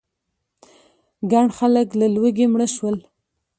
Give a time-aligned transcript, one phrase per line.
[1.31, 2.97] ګڼ خلک له لوږې مړه شول.